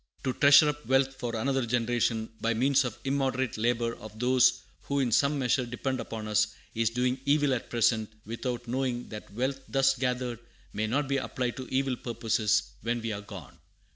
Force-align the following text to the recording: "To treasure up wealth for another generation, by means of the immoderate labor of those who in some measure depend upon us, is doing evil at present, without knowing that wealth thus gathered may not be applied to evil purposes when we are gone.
"To 0.23 0.33
treasure 0.33 0.69
up 0.69 0.83
wealth 0.87 1.13
for 1.13 1.35
another 1.35 1.63
generation, 1.63 2.31
by 2.41 2.55
means 2.55 2.85
of 2.85 2.93
the 3.03 3.09
immoderate 3.09 3.55
labor 3.55 3.95
of 3.97 4.17
those 4.17 4.63
who 4.85 4.99
in 4.99 5.11
some 5.11 5.37
measure 5.37 5.63
depend 5.63 5.99
upon 5.99 6.27
us, 6.27 6.55
is 6.73 6.89
doing 6.89 7.19
evil 7.23 7.53
at 7.53 7.69
present, 7.69 8.11
without 8.25 8.67
knowing 8.67 9.09
that 9.09 9.31
wealth 9.31 9.59
thus 9.69 9.93
gathered 9.95 10.39
may 10.73 10.87
not 10.87 11.07
be 11.07 11.17
applied 11.17 11.55
to 11.57 11.67
evil 11.69 11.95
purposes 11.95 12.63
when 12.81 12.99
we 12.99 13.11
are 13.11 13.21
gone. 13.21 13.59